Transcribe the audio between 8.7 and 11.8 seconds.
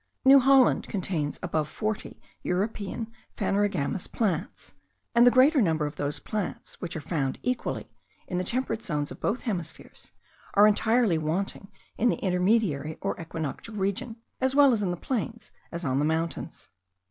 zones of both hemispheres, are entirely wanting